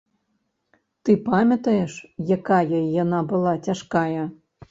Ты 1.05 1.11
памятаеш, 1.27 1.93
якая 2.37 2.81
яна 3.03 3.19
была 3.35 3.53
цяжкая? 3.69 4.21